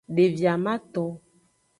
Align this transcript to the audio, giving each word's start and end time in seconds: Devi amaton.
Devi 0.15 0.45
amaton. 0.53 1.11